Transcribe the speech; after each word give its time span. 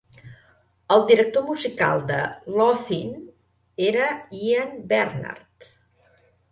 El 0.95 1.03
director 1.11 1.45
musical 1.49 2.01
de 2.13 2.17
"Laugh-In" 2.57 3.13
era 3.93 4.11
Ian 4.43 4.77
Bernard. 4.95 5.71